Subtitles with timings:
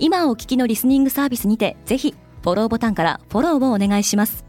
[0.00, 4.44] 今お聞きのリスニングサービスにてぜひフォローボタンからフォローをお願いします。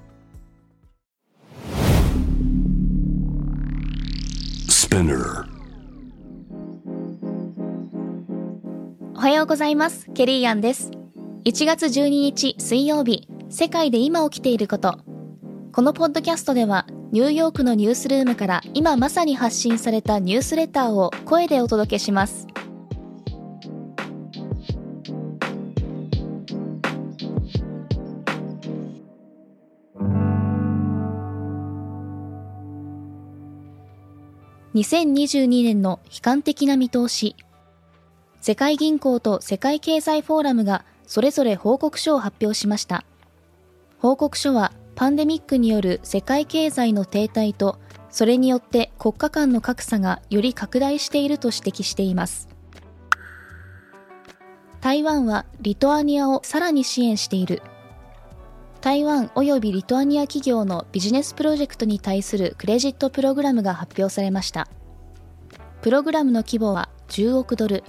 [9.16, 10.10] おはようございます。
[10.14, 10.92] ケリーアンです。
[11.46, 15.00] 1月12日水曜日世界で今起きていること。
[15.72, 22.48] このポッドキャストではニューヨークのニュースルームから今まさに発信されたニュースレターを声でお届けします
[34.76, 37.36] 2022年の悲観的な見通し。
[38.42, 43.04] 世界銀行と世界経済フォーラムがそれぞれ報告書を発表しました。
[43.98, 47.80] 報告書はパンデミックによる世界経済の停滞と
[48.12, 52.48] それによって国家間の格差がより拡大していると指摘しています。
[54.82, 57.62] 台湾はリトアニアをさらに支援している。
[58.90, 64.68] 台湾及びリトアニア企業のビジネスプロジェクトに対するクレジットプログラムが発表されました。
[65.84, 67.84] プログラムの規模は10億ドル、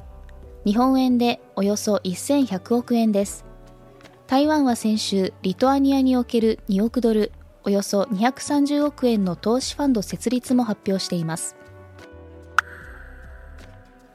[0.67, 3.47] 日本円でおよそ1100億円です。
[4.27, 7.33] 台湾は先週、リトアニアにおける2億ドル、
[7.65, 11.57] およそ230億円の投資ファンド設立も発表しています。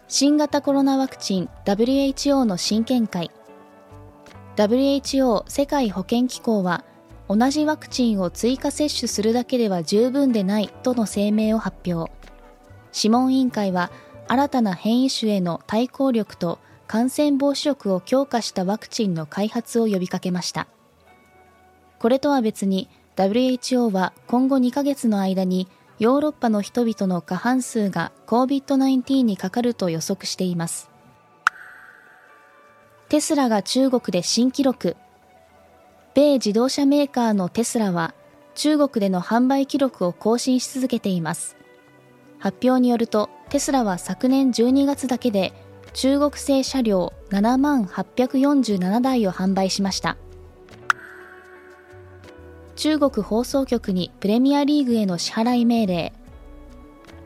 [0.08, 3.32] 新型コロナワクチン WHO の新見解
[4.56, 6.86] WHO 世界保健機構は
[7.28, 12.12] 同じワクチンを追加接種するだけでは十分でないとの声明を発表。
[12.94, 13.92] 諮問委員会は
[14.28, 20.68] 新たな変異種への対抗力と感染防止力を強化したワクチンの開発を呼びかけました。
[22.00, 22.88] これとは別に
[23.18, 25.68] WHO は今後2ヶ月の間に
[26.00, 30.95] ヨーロッパの人々の過半数が COVID-19 にかかると予測しています。
[33.08, 34.98] テスラが中国で新記録。
[36.16, 38.16] 米自動車メーカーのテスラは
[38.56, 41.56] 中国での販売記録を更新し続けています。
[42.40, 45.54] 発表によるとテスラは昨年12月だけで
[45.94, 50.18] 中国製車両7万847台を販売しました。
[52.76, 56.14] 中国放送局にプレミアリーグへの支払い命令。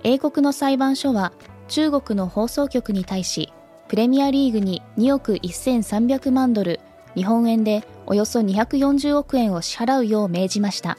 [0.03, 1.31] 英国の裁判所は
[1.69, 3.53] 中国の放送局に対し
[3.89, 6.79] プレミアリーグに2億1300万ドル、
[7.16, 10.95] 日本円でおよそ240億円を支払うよう命じました。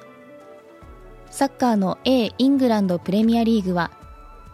[1.31, 3.93] サッカーの A イングランドプレミアリーグは、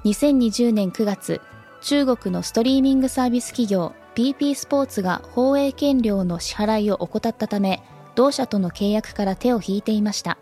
[0.04, 1.40] 2020年9月、
[1.80, 7.82] 中国のストリーミングサービス企業 PP スポーツが放映権料の支払いを怠ったため、
[8.16, 10.36] 同社との契約から手を引いていました。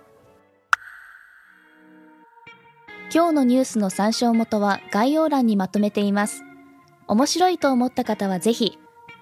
[3.15, 6.43] 今日のニュースの参照元は概要欄にまとめています。
[7.06, 8.78] 面白いと思った方はぜひ、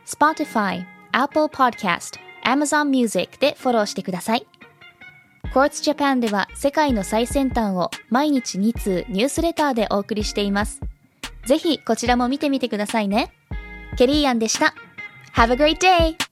[0.06, 4.47] Spotify、Apple Podcast、Amazon Music でフォローしてください。
[5.53, 10.81] Quartz Japan では世界の最先端を毎日2通ニュースレターでお送りしています。
[11.44, 13.32] ぜひこちらも見てみてくださいね。
[13.99, 14.75] ケリーアンでした。
[15.34, 16.31] Have a great day!